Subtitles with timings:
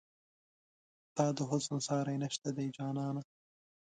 [1.09, 3.21] ستا د حسن ساری نشته دی جانانه